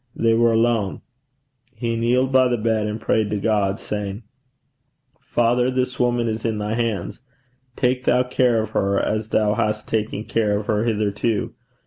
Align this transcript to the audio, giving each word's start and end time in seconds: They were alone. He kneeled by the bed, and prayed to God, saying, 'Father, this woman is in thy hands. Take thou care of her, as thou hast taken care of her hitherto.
They 0.15 0.33
were 0.33 0.51
alone. 0.51 1.03
He 1.75 1.95
kneeled 1.95 2.31
by 2.31 2.47
the 2.47 2.57
bed, 2.57 2.87
and 2.87 2.99
prayed 2.99 3.29
to 3.29 3.37
God, 3.39 3.79
saying, 3.79 4.23
'Father, 5.19 5.69
this 5.69 5.99
woman 5.99 6.27
is 6.27 6.43
in 6.43 6.57
thy 6.57 6.73
hands. 6.73 7.19
Take 7.75 8.05
thou 8.05 8.23
care 8.23 8.63
of 8.63 8.71
her, 8.71 8.99
as 8.99 9.29
thou 9.29 9.53
hast 9.53 9.87
taken 9.87 10.23
care 10.23 10.57
of 10.57 10.65
her 10.65 10.85
hitherto. 10.85 11.53